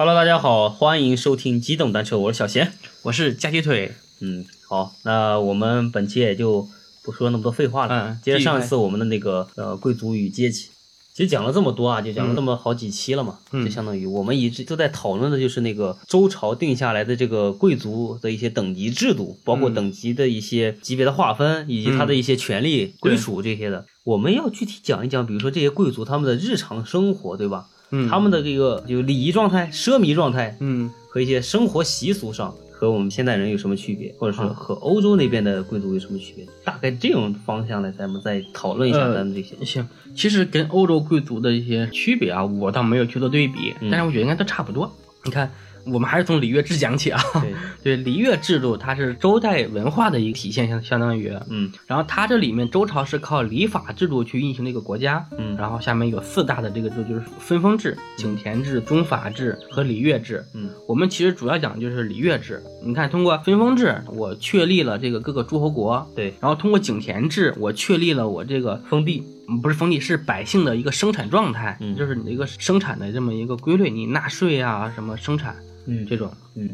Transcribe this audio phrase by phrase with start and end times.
[0.00, 2.72] Hello，大家好，欢迎收听机动单车，我是小贤。
[3.02, 3.92] 我是加鸡腿，
[4.22, 6.66] 嗯，好，那我们本期也就
[7.04, 10.68] 不说那么多废话了，嗯接着上一次我们的那个呃贵族与阶级，
[11.12, 13.62] 其实讲了这么多啊，就讲了这么好几期了嘛，嗯。
[13.62, 23.84] 就相当于我们一直都在讨论的就是那个周朝定下来的这个贵族的一些等级制度，包括嗯等级的一些级别的划分，以及他的一些权利归属这些的。
[24.04, 27.66] 我们要具体讲一讲，比如说这些贵族他们的日常生活，对吧？
[27.90, 36.46] 嗯他们的这个就礼仪状态、奢靡状态，嗯和一些生活习俗上和我们现代人有什么区别，或者是和欧洲那边的贵族有什么区别？
[36.64, 39.56] 大概这种方向来，咱们再讨论一下呃咱们这些。
[39.64, 44.90] 行，其实跟欧洲贵族的一些区别啊，我倒没有去做对比，嗯但是我觉得应该都差不多。
[45.24, 45.50] 你看，
[45.86, 47.20] 我们还是从礼乐制讲起啊。
[47.40, 47.54] 对，
[47.96, 51.30] 对，礼乐制度它是周代文化的一个体现，相相当于。
[51.48, 60.44] 嗯然后它这里面周朝是靠礼法制度去运行的一个国家，嗯然后下面有四大的这个就是分封制、井田制、宗法制和礼乐制。
[60.54, 62.62] 嗯我们其实主要讲的就是礼乐制。
[62.82, 69.24] 你看，通过分封制，我确立了这个各个诸侯国，对，然后通过井田制，我确立了我这个封闭，嗯
[69.62, 75.56] 不是封地，是百姓的一个生产状态，嗯就是你的一个生产的这么一个规律，你纳税啊，什么生产
[75.86, 76.32] 嗯这种。
[76.54, 76.70] 嗯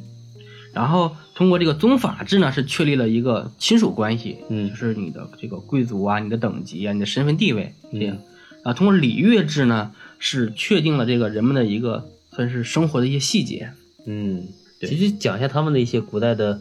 [0.72, 8.16] 然后通过这个宗法制呢，是确立了一个亲属关系，嗯就是你的这个贵族啊、你的等级啊、你的身份地位这样。
[8.16, 8.22] 嗯
[8.64, 13.70] 啊，通过礼乐制呢，是确定了这个人们的一个算是生活的一些细节。
[14.06, 14.48] 嗯，
[14.80, 16.60] 对其实讲一下他们的一些古代的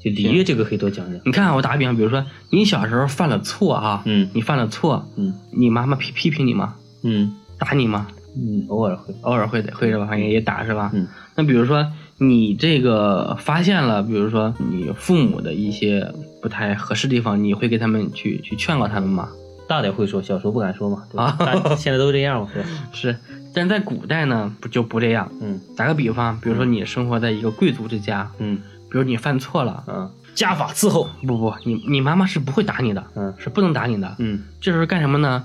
[0.00, 1.20] 就礼乐，这个可以多讲讲。
[1.24, 6.74] 你看啊，我打个比方，比如说你小时候犯了错啊，嗯你犯了错，嗯你妈妈批批评你吗？
[7.02, 8.06] 嗯打你吗？
[8.36, 9.14] 嗯，偶尔会。
[9.22, 10.06] 偶尔会的，会是吧？
[10.06, 10.90] 反正也打是吧？
[10.94, 11.06] 嗯。
[11.34, 11.86] 那比如说
[12.18, 19.28] 你这个发现了，比如说你父母的一些不太合适的地方，你会给他们去去劝告他们吗？
[19.68, 21.36] 大点会说，小时候不敢说嘛，对吧？
[21.38, 22.62] 啊现在都这样嘛，对？
[22.92, 23.16] 是，
[23.52, 25.30] 但在古代呢，不就不这样。
[25.40, 28.58] 嗯打个比方，比如说你生活在一个贵族之家，嗯
[28.90, 31.08] 比如你犯错了，嗯，家法伺候。
[31.26, 34.16] 不不，你你妈妈是不会打你的，嗯是不能打你的。
[34.18, 35.44] 嗯，这时候干什么呢？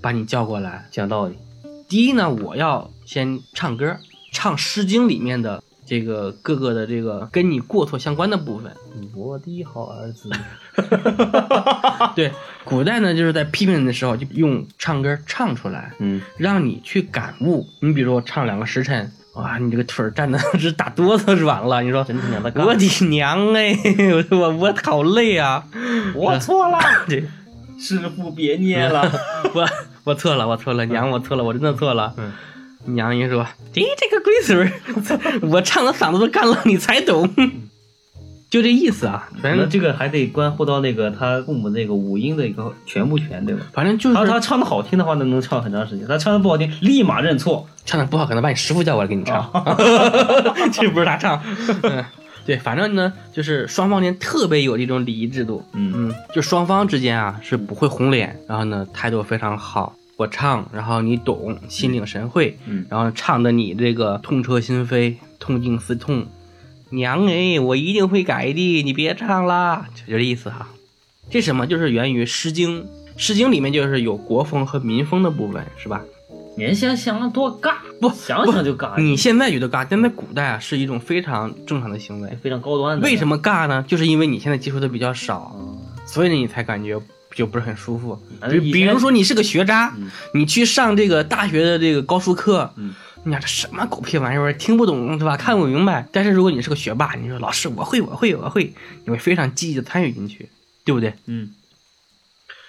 [0.00, 0.86] 把你叫过来。
[0.90, 1.36] 讲道理。
[1.88, 3.96] 第一呢，我要先唱歌，
[4.32, 8.72] 唱《诗经》里面的这个各个的这个跟你过错相关的部分。
[9.14, 10.30] 我的好儿子。
[12.14, 12.32] 对，
[12.64, 17.66] 古代呢就是在批评你的时候，就用唱歌唱出来，嗯让你去感悟。
[17.80, 21.82] 你比如说我唱两个时辰，哇，你这个腿儿站的 是打哆嗦软了。
[21.82, 23.76] 你说真他娘的我的娘哎，
[24.30, 25.62] 我我我好累啊！
[26.16, 27.22] 我错了，这，
[27.78, 29.12] 师傅别捏了。
[29.52, 29.68] 我
[30.04, 32.14] 我错了，我错了，娘我错了，我真的错了。
[32.16, 32.32] 嗯，
[32.94, 34.72] 娘一说，咦，这个龟孙儿，
[35.50, 37.28] 我唱的嗓子都干了，你才懂，
[38.48, 39.28] 就这意思啊。
[39.42, 43.66] 反正那这个还得关乎到那个他父母那个五音的一个全不全，对吧？
[43.72, 47.66] 反正就是他他唱的好听的话，那能唱很长时间；他唱的不好听，立马认错。
[47.84, 49.50] 唱的不好，可能把你师傅叫过来给你唱，
[50.72, 51.40] 这不是他唱。
[51.82, 52.04] 嗯，
[52.44, 55.64] 对，反正呢，就是双方间特别有这种礼仪制度。
[55.72, 59.94] 嗯嗯，就双方之间啊是不会红脸，然后呢态度非常好。
[60.16, 66.26] 我唱，然后你懂，心领神会，嗯然后唱的你这个痛彻心扉，痛定思痛。
[66.90, 70.68] 娘哎，我一定会改的，你别唱啦，就这意思哈。
[71.30, 71.66] 这什么？
[71.66, 72.82] 就是源于《诗经》，
[73.16, 76.00] 《诗经》里面就是有国风和民风的部分，是吧？
[76.58, 82.30] 你想想了多尬，不想想就尬，你现在觉得尬，但在古代啊是一种非常正常的行为。
[82.42, 83.04] 非常高端的。
[83.04, 83.84] 为什么尬呢？
[83.86, 85.78] 就是因为你现在接触的比较少，嗯？
[86.06, 86.98] 所以你才感觉
[87.34, 88.18] 就不是很舒服。
[88.40, 92.94] 啊比比如说你是个学渣，嗯你去上这个大学的这个高数课，嗯
[93.26, 95.36] 你讲这什么狗屁玩意儿，听不懂对吧？
[95.36, 96.06] 看不明白。
[96.12, 98.72] 但是如果你是个学霸，你说老师我会我会我会，
[99.04, 100.48] 你会非常积极的参与进去，
[100.84, 101.12] 对不对？
[101.26, 101.50] 嗯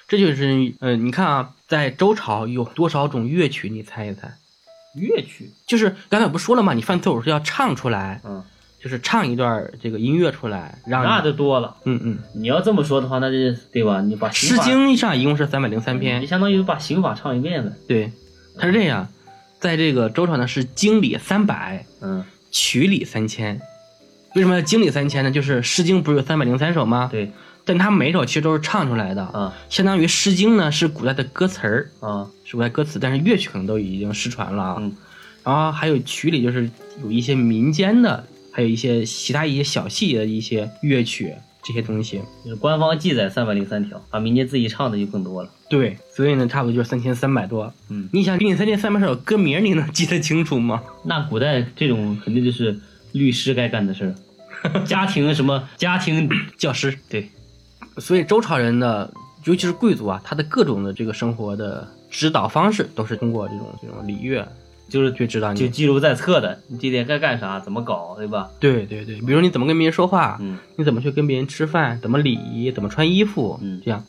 [0.07, 3.69] 这就是呃，你看啊，在周朝有多少种乐曲？
[3.69, 4.33] 你猜一猜？
[4.95, 6.73] 乐曲，就是刚才我不说了吗？
[6.73, 8.43] 你犯错误是要唱出来，嗯，
[8.81, 11.75] 就是唱一段这个音乐出来，那就多了。
[11.83, 14.01] 嗯嗯，你要这么说的话，那就对吧？
[14.01, 17.71] 你把《，诗经》上一共是三百零三篇你，相当于把刑法唱一遍呗。
[17.87, 18.11] 对，
[18.57, 19.07] 它是这样，
[19.59, 23.59] 在这个周朝呢是经礼三百，嗯，曲礼三千。
[24.35, 25.31] 为什么要经礼三千呢？
[25.31, 27.09] 就是《诗经》不是有三百零三首吗？
[27.11, 27.31] 对
[27.65, 34.75] 但它每首其实都是唱出来的，啊相当于《诗经》呢是古代的歌词儿，啊是古代歌词，但是乐曲可能都已经失传了啊。
[34.79, 34.95] 嗯
[35.43, 36.69] 然后还有曲礼，就是
[37.01, 41.33] 有一些民间的，还有一些其他一些小细节的一些乐曲
[41.67, 42.21] 这些东西。
[42.45, 45.49] 就是官方记载三百零三条，啊，民间自己唱的就更多了。
[45.69, 47.73] 对，所以呢，差不多就是三千三百多。
[47.89, 50.81] 嗯，你想，给你三千三百首歌名，你能 记得清楚吗？
[51.03, 52.79] 那古代这种肯定就是
[53.11, 54.15] 律师该干的事
[54.63, 56.97] 儿， 家庭什么家庭教师。
[57.09, 57.29] 对，
[57.97, 59.11] 所以周朝人的，
[59.43, 64.47] 尤其是贵族啊，他的各种的这个生活的指导方式，都是通过这种这种礼乐
[64.87, 68.49] 就是就知道你就记录在册的，你这天该干啥，怎么搞，对吧？
[68.59, 74.03] 对对对，比如你怎么跟别人说话，嗯你怎么去跟别人吃饭，怎么礼仪，怎么穿衣服，嗯这样。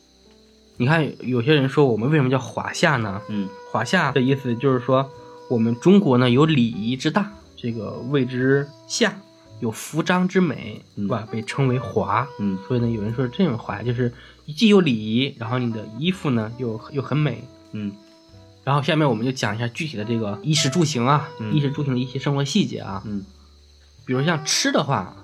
[0.77, 3.21] 你看有些人说我们为什么叫华夏呢？
[3.27, 5.09] 嗯华夏的意思就是说，
[5.49, 9.13] 我们中国呢有礼仪之大，这个谓之夏，
[9.59, 11.27] 有服装之美，嗯是吧？
[11.29, 12.25] 被称为华。
[12.39, 14.13] 嗯所以呢，有人说这种华就是
[14.55, 17.43] 既有礼仪，然后你的衣服呢又又很美。
[17.73, 17.91] 嗯
[18.69, 23.01] 然后下面我们就讲一下具体的这个衣食住行啊，嗯衣食住行的一些生活细节啊。
[23.03, 23.25] 嗯，
[24.05, 25.15] 比如像吃的话，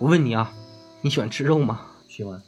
[0.00, 0.50] 我问你啊，
[1.02, 1.80] 你喜欢吃肉吗？
[2.08, 2.42] 喜欢，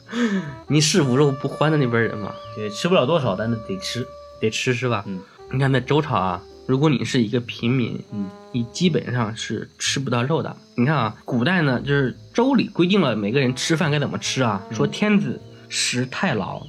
[0.68, 2.34] 你是无肉不欢的那边人吗？
[2.54, 4.06] 对吃不了多少，但是得吃。
[4.42, 5.04] 得吃是吧？
[5.06, 10.54] 嗯你看在周朝啊，如果你是一个平民，嗯你基本上是吃不到肉的。
[10.74, 15.40] 你看啊，古代呢，就是周礼规定了每个人吃饭该怎么吃啊，嗯说天子
[15.70, 16.60] 食太牢，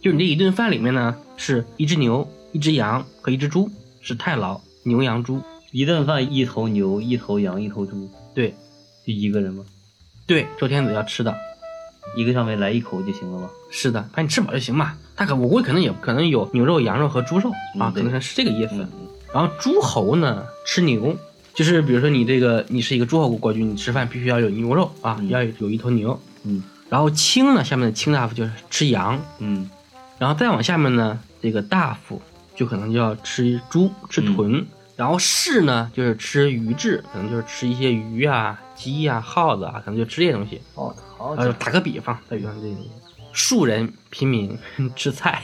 [0.00, 3.68] 就是你这一顿饭里面呢，是一只牛、一只羊和一只猪，
[4.00, 5.42] 是太牢，牛羊猪。
[5.72, 8.54] 一顿饭一头牛，一头羊，一头猪，对
[9.04, 9.64] 就一个人吗？
[10.24, 11.34] 对，周天子要吃的。
[12.16, 13.50] 一个上面来一口就行了吗？
[13.72, 14.96] 是的，反正你吃饱就行嘛。
[15.16, 18.74] 他可我估计可能也可能有牛肉、羊肉和猪肉啊，嗯可能是这个意思。
[18.76, 18.88] 嗯
[19.32, 21.16] 然后诸侯呢吃牛，
[21.54, 26.16] 就是比如说你这个你是一个诸侯国国君，你吃饭必须要有牛肉啊，嗯要有有一头牛。
[26.44, 29.68] 嗯然后卿呢，下面的卿大夫就是吃羊，嗯
[30.18, 32.22] 然后再往下面呢，这个大夫
[32.54, 34.66] 就可能就要吃猪、吃豚。
[34.96, 40.60] 然后士呢，就是吃鱼质，可能就是吃一些鱼啊、鸡啊、耗子啊，可能就吃这些东西。
[40.74, 42.90] 哦，好呃，打个比方，打比方这些东西，
[43.32, 44.56] 庶人平民
[44.94, 45.42] 吃菜，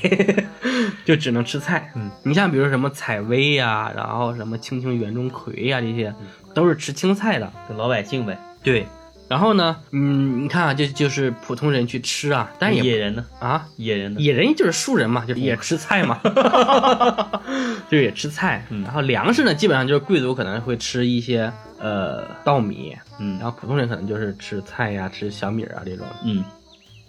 [1.04, 1.90] 就只能吃菜。
[1.96, 6.14] 嗯，你像比如说什么采薇呀、然后什么青青园中葵呀、这些，
[6.54, 7.52] 都是吃青菜的。
[7.68, 8.38] 就老百姓呗。
[8.62, 8.86] 对。
[9.30, 13.24] 然后呢，嗯，你看啊，就就是普通人去吃啊，但也野人呢？
[13.38, 14.20] 啊，野人呢？
[14.20, 16.18] 野人就是树人嘛，就是也吃菜嘛，
[17.88, 18.66] 就是也吃菜。
[18.70, 26.04] 嗯然后粮食呢，基本上就是贵族可能会吃一些呃稻米，嗯然后普通人可能就是吃菜呀、吃小米啊这种。
[26.24, 26.44] 嗯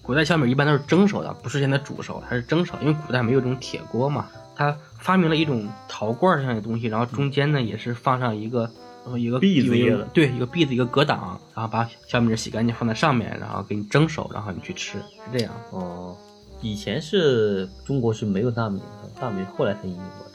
[0.03, 4.27] 古代小米一般都是蒸熟的，不是现在煮熟，它是蒸熟，因为古代没有这种铁锅嘛。
[4.56, 8.69] 它发明了一种陶罐这样的东西，然后中间呢也是放上一个
[9.06, 15.51] 呃一个一个篦子一样的对，一个篦子一个格挡，然后把小米洗干净放在上面，然后给你蒸熟，然后你去吃，是这样。
[15.71, 16.15] 哦，
[16.62, 20.31] 以前是中国是没有大米的，大米后来才引进过来。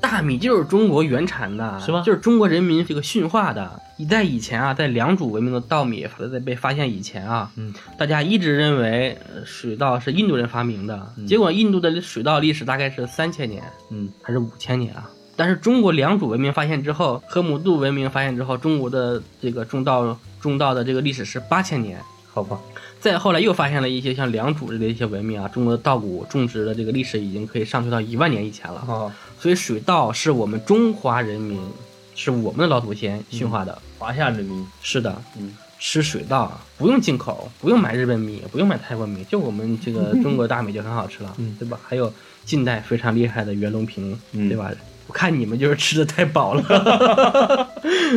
[0.00, 3.80] 大米就是中国原产的，是吧就是中国人民这个驯化的。
[3.96, 15.08] 你在以前啊，在良渚文明的稻米在被发现以前啊，嗯大家一直认为呃水稻是印度人发明的，嗯结果印度的水稻历史大概是三千年嗯还是五千年啊。
[15.42, 22.00] 但是中国良渚文明发现之后，河姆渡文明发现之后，中国的这个种稻种稻的这个历史是八千年。
[22.32, 22.60] 好吧。
[23.00, 28.84] 再后来又发现了一些像良渚这类一些文明啊，中国的稻谷种植的这个历史已经可以上溯到一万年以前了。
[28.86, 31.60] 哦，所以水稻是我们中华人民，
[32.14, 33.76] 是我们的老祖先驯化的。
[33.98, 34.64] 华夏人民。
[34.80, 41.80] 是的，嗯吃水稻不用进口，不用买日本米，不用买泰国米，就我们这个中国大米就很好吃了，嗯对吧？
[41.82, 44.70] 还有近代非常厉害的袁隆平，嗯对吧？
[45.12, 47.68] 我看你们就是吃的太饱了，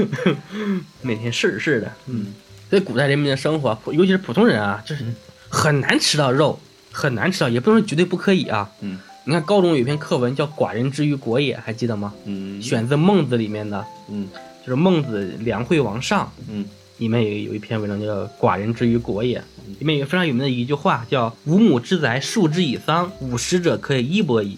[1.04, 2.34] 每天是是的，嗯。
[2.70, 5.04] 所以古代人民的生活，尤其是普通人啊，就是
[5.50, 6.58] 很难吃到肉，
[6.94, 8.72] 很难吃到，也不能说绝对不可以啊。
[8.80, 8.98] 嗯。
[9.26, 12.14] 你看高中有一篇课文叫《寡人之于国也》，还记得吗？
[12.24, 12.62] 嗯。
[12.62, 14.30] 选自《孟子》里面的，嗯。
[14.66, 16.32] 就是孟子梁惠王上。
[16.50, 16.64] 嗯。
[17.00, 18.08] 里面有有一篇文章叫
[18.40, 19.38] 《寡人之于国也》，
[19.80, 24.58] 里面有非常有名的一句话叫“五亩之宅，数之以桑，五十者可以衣帛矣”，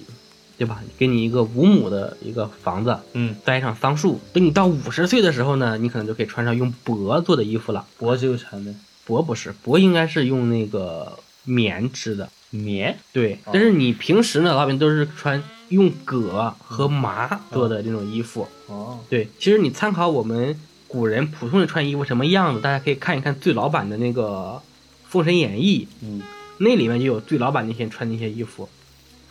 [0.58, 0.82] 对吧？
[0.98, 7.86] 给你一个五亩的一个房子，嗯，栽上桑树，等你到五十岁的时候呢，你可能就可以穿上用帛做的衣服了。
[8.00, 8.74] 帛是有产的
[9.08, 12.30] 帛不是，帛应该是用那个棉织的。
[12.50, 12.98] 棉。
[13.14, 18.48] 对哦，但是你平时呢，老百姓都是穿用葛和麻做的这种衣服。
[18.66, 19.00] 哦。
[19.10, 24.60] 对，其实你参考我们古人普通人穿衣服什么样子，大家可以看一看最老版的那个
[25.08, 26.22] 《封神演义》，嗯
[26.60, 28.68] 那里面就有最老版那些穿那些衣服。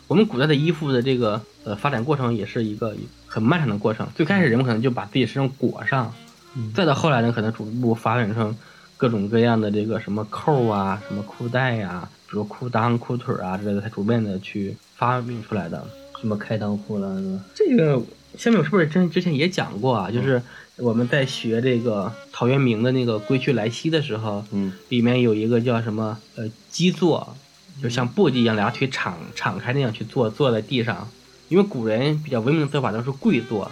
[0.07, 2.95] 我们古代的衣服的这个呃发展过程也是一个
[3.25, 4.07] 很漫长的过程。
[4.15, 6.13] 最开始人们可能就把自己身上裹上，
[6.55, 8.55] 嗯再到后来呢，可能逐步发展成
[8.95, 15.85] 各种各样的这个什么扣啊、什么裤带呀、比如裤裆、裤腿啊之类的，才逐渐的去发明出来的。
[16.19, 17.39] 什么开裆裤了？
[17.53, 18.01] 这个
[18.37, 20.09] 下面我是不是真之前也讲过啊？
[20.09, 20.41] 就是
[20.77, 27.35] 我们在学这个陶渊明的那个《归去来兮》的时候，嗯里面有一个叫什么呃基坐，
[27.81, 31.07] 就像簸箕一样，俩腿敞敞开那样去坐，坐在地上。
[31.49, 33.71] 因为古人比较文明的做法都是跪坐？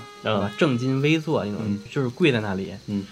[0.57, 2.73] 正襟危坐那种，嗯就是跪在那里。
[2.87, 3.05] 嗯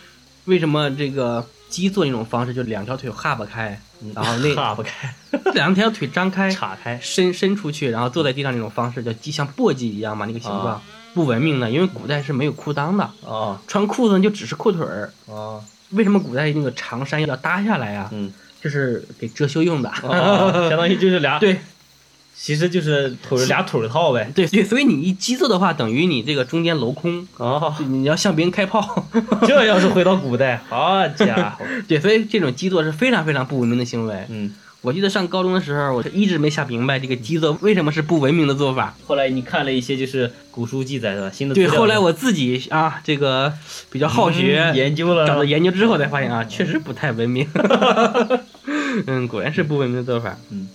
[0.46, 3.80] 为什么这个基坐那种方式，就两条腿哈不开，
[4.14, 5.14] 然后那哈不开，
[5.54, 7.00] 两条腿张开，岔开。
[7.02, 10.68] 伸伸出去，然后坐在地上那种方式，叫基像簸箕一样嘛，那个形状。
[10.68, 10.82] 啊
[11.14, 11.70] 不文明的？
[11.70, 15.14] 因为古代是没有裤裆的，哦穿裤子就只是裤腿儿。
[15.28, 18.10] 哦，为什么古代那个长衫要搭下来啊？
[18.12, 18.34] 嗯，
[18.64, 19.92] 就是给遮羞用的。
[20.04, 21.58] 哦相当于就是俩， 对
[22.36, 24.32] 其实就是腿儿俩腿儿套呗。
[24.34, 29.08] 对对，所以你一基座的话，等于你这个中间镂空，哦，你要向别人开炮。
[29.46, 34.26] 这要是回到古代，好家伙， 对，所以这种基座是非常非常不文明的行为。
[34.30, 34.56] 嗯。
[34.82, 38.94] 我记得上高中的时候，我一直没想明白这个基座为什么是不文明的做法。
[39.06, 43.54] 后来你看了一些就是古书记载的新的对，后来我自己啊，这个
[43.90, 47.48] 比较好学，嗯研究了找到研究之后才发现啊，确实不太文明。
[49.08, 50.38] 嗯，果然是不文明的做法。
[50.50, 50.68] 嗯，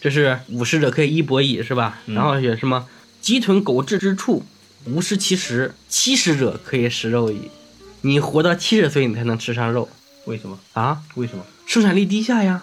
[0.00, 2.00] 这是五十者可以一搏矣，是吧？
[2.06, 2.86] 嗯然后有什么
[3.20, 4.44] 鸡豚狗彘之处，
[4.84, 7.50] 无食其食；七十者可以食肉矣。
[8.02, 9.88] 你活到七十岁，你才能吃上肉
[10.26, 10.58] 为什么？
[10.74, 11.02] 啊！
[11.14, 11.44] 为什么？
[11.66, 12.62] 生产力低下呀。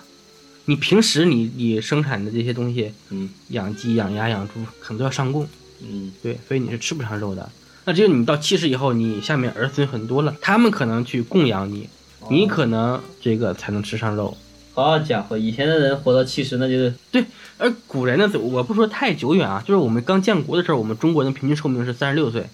[0.65, 5.47] 你平时你你生产的这些东西，嗯养鸡、养鸭、养猪，可能都要上供。
[5.83, 7.51] 嗯对，所以你是吃不上肉的。
[7.85, 11.89] 那只有你到七十以后，你下面儿孙很多了，他们可能去供养你，
[12.29, 14.37] 你可能这个才能吃上肉。
[14.73, 17.25] 好家伙，以前的人活到七十，那就是对
[17.57, 22.45] 而古人呢，我不说太久远啊，就是我们刚建国的时候，我们中国人的平均寿命是三十六岁。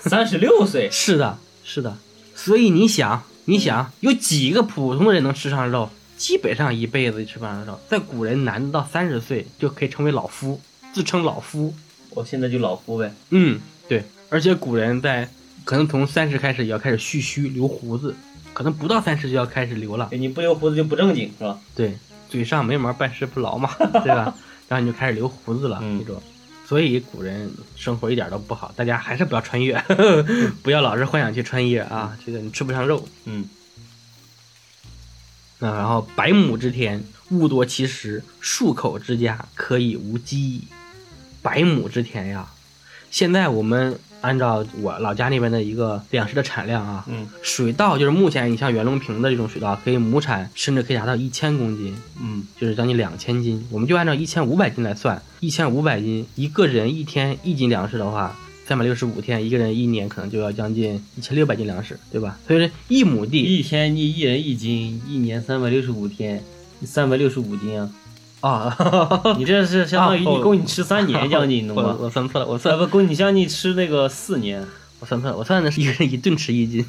[0.00, 0.88] 三十六岁。
[0.92, 1.96] 是的，是的。
[2.34, 5.88] 所以你想，你想有几个普通的人能吃上肉？
[6.18, 7.80] 基本上一辈子吃不上肉。
[7.88, 10.60] 在古人，男的到三十岁就可以成为老夫，
[10.92, 11.74] 自称老夫。
[12.10, 13.12] 我现在就老夫呗。
[13.30, 15.28] 嗯，对，而且古人在
[15.64, 18.14] 可能从三十开始也要开始蓄须留胡子，
[18.62, 20.08] 可能不到三十就要开始留了。
[20.12, 21.58] 你不留胡子就不正经是吧？
[21.74, 21.98] 对，
[22.30, 24.32] 嘴上没毛办事不牢嘛， 对吧？
[24.68, 26.22] 然后你就开始留胡子了，那种。
[26.64, 29.76] 所以古人生活一点都不好，大家还是不要穿越，
[30.62, 33.08] 不要老是幻想去穿越啊，这个你吃不上肉。
[33.24, 33.46] 嗯
[35.58, 40.68] 那，然后百亩之田，物多其食；数口之家，可以无饥。
[41.42, 42.48] 百亩之田呀，
[43.10, 53.62] 现在我们按照我老家那边的一个粮食的产量啊，嗯水稻就是目前你像袁隆平的这种水稻，可以亩产甚至可以达到一千公斤，嗯就是将近两千斤。
[53.70, 62.38] 我们就按照一千五百斤来算，一千五百斤，一个人一天一斤粮食的话，三百六十五天，一个人一年可能就要将近一千六百斤粮食，对吧？
[62.46, 66.42] 所以说一亩地一天一一人一斤，一年三百六十五天，
[66.84, 67.90] 三百六十五斤啊！
[68.42, 68.76] 啊，
[69.38, 71.96] 你这是相当于啊你供你吃三年将近，懂吗？
[71.98, 74.62] 我算错了，我啊算不供你将近吃那个四年。
[75.00, 76.84] 我算错了，我算的是一个人一顿吃一斤。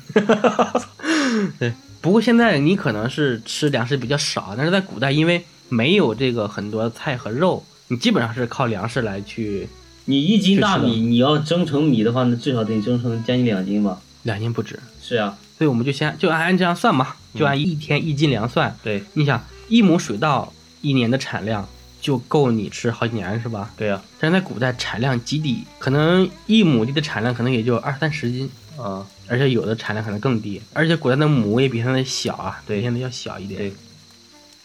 [1.58, 9.68] 对，不过现在你可能是吃粮食比较少，但是在古代因为没有这个很多菜和肉，你基本上是靠粮食来去
[10.06, 14.00] 你一斤大米，你要蒸成米的话，那至少得蒸成将近两斤吧？
[14.24, 18.76] 两斤不止，是啊，所以我们就先就按这样算嘛，就按一天一斤粮算。
[18.84, 21.68] 对你想一亩水稻一年的产量
[22.00, 23.74] 就够你吃好几年是吧？
[23.76, 28.48] 对呀，但是在古代产量极低，可能一亩地的产量可能也就二三十斤。
[28.76, 33.74] 啊，而且有的产量可能更低，而且古代的亩也比现在小啊，对比现在要小一点，对，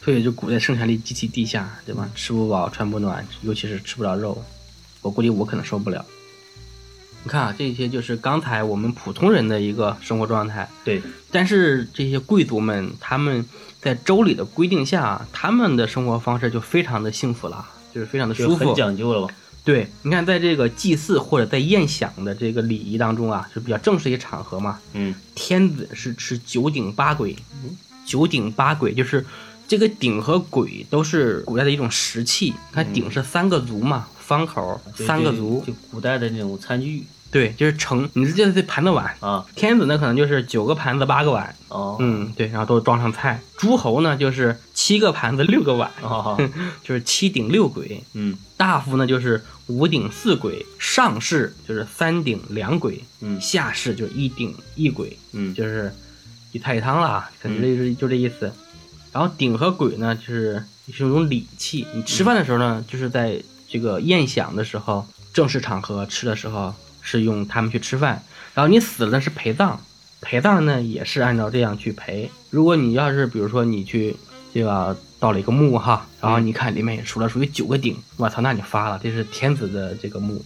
[0.02, 2.08] 所以就古代生产力极其低下，对吧？
[2.14, 4.42] 吃不饱穿不暖，尤其是吃不着肉，
[5.02, 6.02] 我估计我可能受不了。
[7.22, 13.44] 你看啊，这些就是刚才我们普通人的一个生活状态，对，但是这些贵族们他们
[13.80, 18.66] 在周礼的规定下，他们的生活方式就非常的幸福了，就是非常的舒服。
[18.66, 19.34] 很讲究了吧？
[19.64, 24.78] 对，你看，在这个祭祀或者在宴享的这个礼仪当中啊，是比较正式一些场合嘛。
[24.94, 27.36] 嗯，天子是吃九鼎八簋，
[28.06, 29.26] 九鼎八簋就是
[29.66, 32.54] 这个鼎和簋都是古代的一种石器。
[32.72, 38.08] 看鼎是三个足嘛，方口三个足，就古代的那种餐具对，就是盛。
[38.14, 39.44] 你记得这盘子碗，啊。
[39.54, 43.40] 天子呢可能就是九个盘子八个碗，哦，嗯，对，然后都装上菜。
[43.56, 46.36] 诸侯呢就是七个盘子六个碗，哦，
[46.82, 48.00] 就是七鼎六簋。
[48.14, 55.92] 嗯大夫呢就是五鼎四簋，上士就是三鼎两簋，嗯下士就是一鼎一簋，嗯，就是
[56.52, 58.52] 一菜一汤了啊，可能这就是就这意思。
[59.12, 61.86] 然后鼎和簋呢，就是是一种礼器。
[61.94, 66.74] 你吃饭的时候呢，就是在这个宴享的时候，正式场合吃的时候
[67.08, 68.22] 是用他们去吃饭。
[68.54, 69.78] 然后你死了呢是陪葬，
[70.20, 72.30] 陪葬呢也是按照这样去陪。
[72.50, 74.14] 如果你要是比如说你去
[74.52, 80.44] 这个到了一个墓哈，然后你看里面也数了属于九个鼎，我操，那你发了，这是天子的这个墓。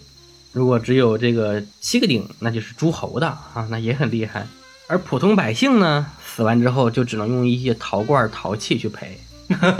[0.52, 4.46] 如果只有这个七个鼎，那就是诸侯的啊，那也很厉害。
[4.88, 9.18] 而普通百姓呢，死完之后就只能用一些陶罐、陶器去陪，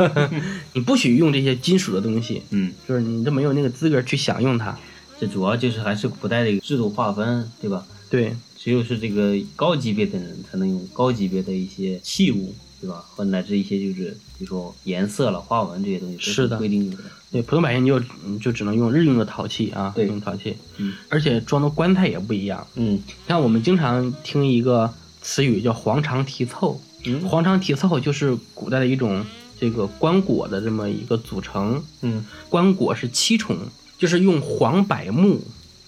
[0.73, 4.75] 你不许用这些金属的东西，嗯，就是你都没有那个资格去享用它。
[5.23, 7.87] 这主要就是还是古代的一个制度划分，对吧？
[8.11, 13.05] 对只有是这个高级别的人才能用高级别的一些器物，对吧？
[13.09, 16.97] 和乃至一些就是比如说颜色了、花纹这些东西都是的规定的。
[17.31, 22.67] 对，普通百姓就嗯就只能用日用的陶器啊，对用陶器，嗯而且装的棺材也不一样。
[22.75, 29.25] 嗯像我们经常听一个词语叫黄肠题凑，嗯黄肠题凑就是古代的一种
[29.61, 31.81] 这个棺椁的这么一个组成。
[32.01, 33.57] 嗯棺椁是七重，
[34.03, 35.41] 就是用黄柏木，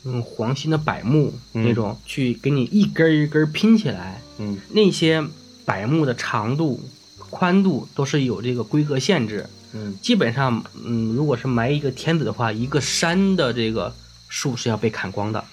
[0.04, 4.22] 用黄心的柏木、嗯那种去给你一根儿一根儿拼起来。
[4.38, 5.20] 嗯那些
[5.64, 6.80] 柏木的长度、
[7.18, 9.44] 宽度都是有这个规格限制。
[9.72, 13.92] 嗯基本上，嗯，如果是埋一个天子的话，一个山的这个
[14.28, 15.44] 树是要被砍光的。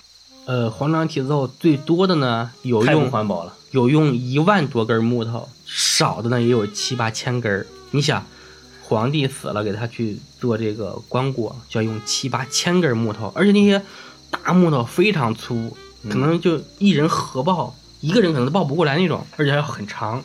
[0.45, 3.55] 呃，黄肠题凑最多的呢，有用环保了。
[3.71, 7.65] 有用一万多根木头，少的呢也有七八千根儿。
[7.89, 8.23] 你想，
[8.91, 13.81] 皇帝死了，给他去做这个棺椁，就要用七八千根木头，而且那些
[14.29, 15.77] 大木头非常粗，
[16.09, 20.21] 可能就一人合抱，一个人可能都抱不过来那种，而且还要很长。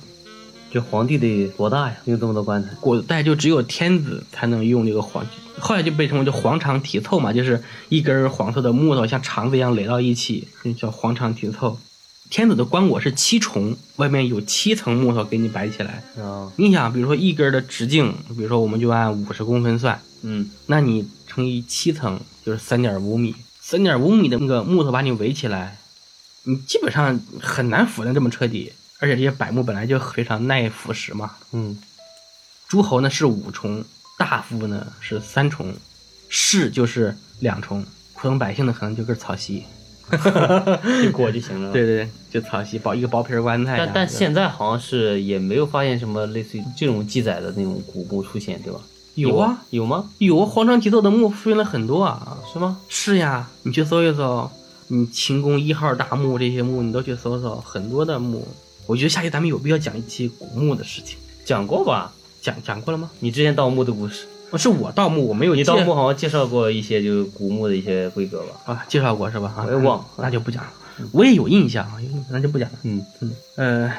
[0.73, 1.97] 这皇帝得多大呀？
[2.07, 2.71] 用这么多棺材？
[2.81, 5.25] 古代就只有天子才能用这个黄，
[5.61, 11.79] 后来就被称为叫黄肠题凑嘛，就是一根黄色的木头像肠子一样垒到一起，就叫黄肠题凑。
[12.29, 16.03] 天子的棺椁是七重，外面有七层木头给你摆起来。
[16.19, 25.79] 啊你想，比如说一根的直径，比如说我们就按五十公分算，嗯那你乘以七层就是三点五米，三点五米的那个木头把你围起来，
[26.45, 28.73] 你基本上很难腐烂这么彻底。
[28.99, 31.79] 而且这些柏木本来就非常耐腐蚀嘛，嗯
[32.67, 33.85] 诸侯呢是五重，
[34.19, 35.75] 大夫呢是三重，
[36.31, 39.65] 士就是两重，普通百姓呢可能就根草席。
[41.03, 41.73] 就过就行了。
[41.73, 43.85] 对对对，就草席包一个薄皮儿棺材呀。
[43.85, 48.81] 但但现在好像是也没有发现什么类似于这种记载的那种古墓出现，对吧？
[49.15, 50.11] 有啊，有吗？
[50.19, 52.39] 有啊，黄肠题凑的墓出现了很多啊。
[52.53, 52.79] 是吗？
[52.89, 54.51] 是呀，你去搜一搜，
[54.89, 58.47] 你秦宫一号大墓这些墓你都去搜搜，很多的墓。
[58.87, 62.13] 我觉得下期咱们有必要讲一期古墓的事情，讲过吧？
[62.43, 63.11] 讲讲过了吗？
[63.19, 68.73] 你之前盗墓的故事，哦，是我盗墓，我没有你盗墓好像介绍过一些就是古墓的一些规格吧？
[68.73, 69.53] 啊，介绍过是吧？
[69.57, 70.71] 啊我也忘了那就不讲了。
[71.13, 71.99] 我也有印象啊，
[72.31, 72.79] 那就不讲了。
[72.85, 73.05] 嗯
[73.57, 73.93] 呃，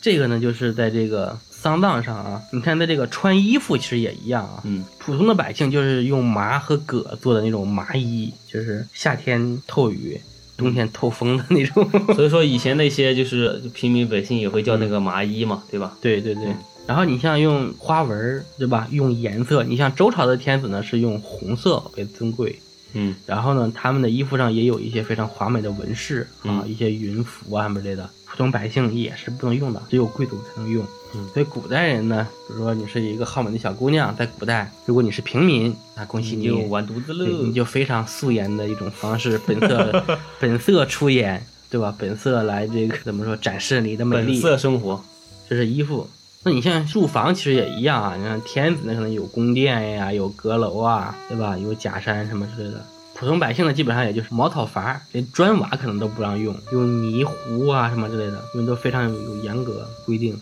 [0.00, 4.60] 这个呢，就是在这个丧葬上啊，你看在这个穿衣服其实也一样啊。
[4.64, 10.20] 嗯普通的百姓就是用麻和葛做的那种麻衣，就是夏天透雨，
[10.56, 11.90] 冬天透风的那种。
[12.14, 15.96] 所以说以前那些就是平民百姓也会叫那个麻衣嘛，对吧？
[16.00, 16.54] 对对对。
[16.86, 18.86] 然后你像用花纹，对吧？
[18.90, 22.58] 用颜色，你像周朝的天子呢是用红色为尊贵，
[22.92, 30.84] 嗯然后呢，他们的衣服上也有一些非常华美的纹饰啊，嗯一些云服啊什么之类的，普通百姓也是不能用的，只有贵族才能用。
[31.16, 37.52] 嗯所以古代人呢，比如说你是一个好美的小姑娘，在古代，如果你是平民，那恭喜你，就完犊子了你。
[37.54, 40.04] 就非常素颜的一种方式， 本色
[40.40, 41.94] 本色出演，对吧？
[41.96, 45.02] 本色来这个怎么说展示你的美本丽，色生活，
[45.48, 46.06] 这是衣服。
[46.44, 51.56] 那你像住房其实也一样啊，你看天子那可能有宫殿呀，有阁楼啊，对吧？
[51.56, 52.84] 有假山什么之类的。
[53.14, 60.38] 普通百姓呢，基本上也就是茅草房，连砖瓦可能都不让用，用泥糊啊什么之类的，因为都非常有有严格规定。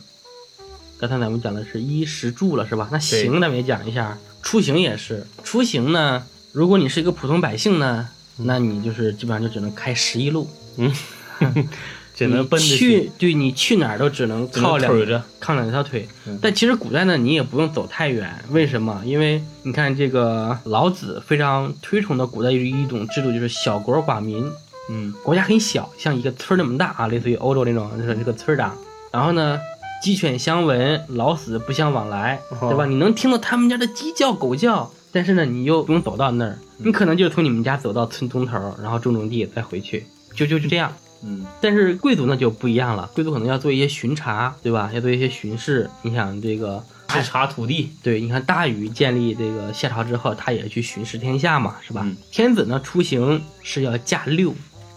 [0.98, 2.88] 刚才咱们讲的是衣食住了是吧？
[2.90, 5.26] 那行咱们也讲一下，出行也是。
[5.44, 10.48] 出行呢，如果你是一个普通百姓呢，那你就是基本上就只能开十一路，
[12.14, 15.22] 只能奔着去，对你去哪儿都只能靠两腿着。
[15.40, 16.38] 靠两条腿嗯。
[16.42, 19.02] 但其实古代呢，你也不用走太远，为什么？
[19.04, 24.44] 因为你看这个老子非常推崇的古代一种制度，就是小国寡民，
[24.90, 28.76] 嗯国家很小，像一个村儿那么大啊，类似于欧洲那种，就是这个村儿长。
[29.10, 29.58] 然后呢，
[30.02, 32.86] 鸡犬相闻，老死不相往来，哦对吧？
[32.86, 40.92] 你能听到他们家的鸡叫狗叫，但是呢，你又不用走到那儿，嗯你可能就是从你们家走到村东头，然后种种地再回去，就就就这样。
[41.24, 44.90] 嗯但是贵族呢就不一样了，贵族可能要做一些巡查，对吧？
[44.92, 45.88] 要做一些巡视。
[46.02, 47.92] 你想这个，视察土地。
[48.02, 52.02] 对，你看大禹建立这个夏朝之后，他也去巡视天下嘛，是吧？
[52.04, 54.54] 嗯天子呢出行是要驾六，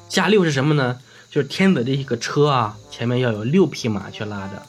[0.10, 0.98] 驾六是什么呢？
[1.30, 4.62] 就是天子这个车啊，前面要有六匹马去拉着，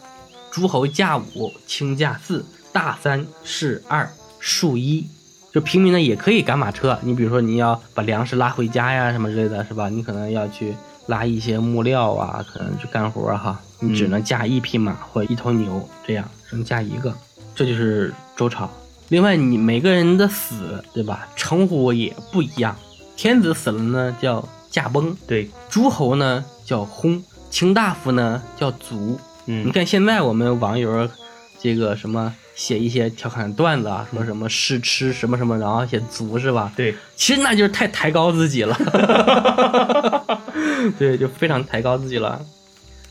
[0.51, 5.07] 诸侯驾五，卿驾四，大三，士二，庶一。
[5.53, 9.89] 就平民呢也可以赶马车，你比如说你要把粮食拉回家呀什么之类的，是吧？
[9.89, 10.75] 你可能要去
[11.07, 17.15] 拉一些木料啊，可能去干活啊哈，你只能驾一匹马或一头牛，这样只能驾一个。
[17.55, 18.71] 这就是周朝。
[19.09, 21.29] 另外，你每个人的死，对吧？
[21.37, 22.77] 称呼也不一样。
[23.17, 29.19] 天子死了呢，叫驾崩；对，诸侯呢叫薨；卿大夫呢叫卒。
[29.45, 31.09] 你嗯看现在我们网友
[31.61, 36.73] 这个什么写一些调侃段子啊，什么什么试吃什么什么，然后写足是吧？
[36.75, 38.75] 对，其实那就是太抬高自己了，
[40.99, 42.41] 对，就非常抬高自己了。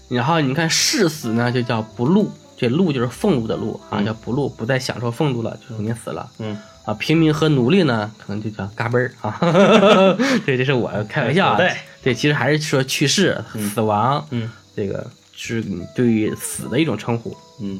[0.10, 6.27] 然后你看誓死呢，就叫不禄，这禄就是俸禄的禄啊，嗯叫不禄，不再享受俸禄了，就说明死了。
[6.39, 9.38] 嗯，啊，平民和奴隶呢，可能就叫嘎嘣儿啊。
[10.45, 11.58] 对，这是我开玩笑啊。
[11.58, 11.71] 对
[12.03, 13.39] 对，其实还是说去世、
[13.73, 15.05] 死亡，嗯这个
[15.36, 17.36] 是你对于死的一种称呼。
[17.62, 17.79] 嗯。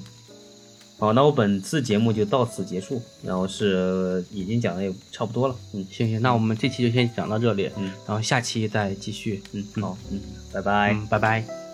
[1.06, 5.56] 好，那我本次节目就到此结束，然后是已经讲的也差不多了。
[5.74, 9.44] 嗯行行，那我们这期就先讲到这里，嗯，然后下期再继续。
[9.52, 10.20] 嗯，好，嗯，
[10.52, 10.94] 拜拜。
[10.94, 11.65] 嗯，拜拜。